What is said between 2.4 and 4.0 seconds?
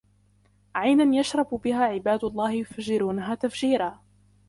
يفجرونها تفجيرا